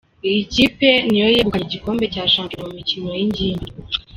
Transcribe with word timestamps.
Iyi 0.27 0.41
kipe 0.53 0.89
ni 1.07 1.17
yo 1.21 1.27
yegukanye 1.35 1.65
igikombe 1.67 2.05
cya 2.13 2.23
Shampiyona 2.33 2.67
mu 2.69 2.75
mikino 2.79 3.07
y’ingimbi. 3.19 3.67